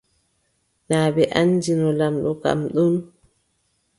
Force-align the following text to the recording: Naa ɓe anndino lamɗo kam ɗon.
Naa 0.87 1.07
ɓe 1.15 1.23
anndino 1.39 1.87
lamɗo 1.99 2.31
kam 2.41 2.59
ɗon. 2.73 2.95